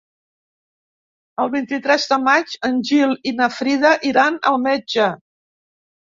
[1.43, 5.13] El vint-i-tres de maig en Gil i na Frida iran al metge.